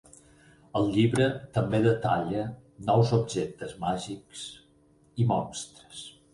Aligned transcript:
El 0.79 0.87
llibre 0.95 1.27
també 1.57 1.81
detalla 1.83 2.47
nous 2.89 3.13
objectes 3.21 3.79
màgics 3.87 4.45
i 5.27 5.33
monstres. 5.37 6.05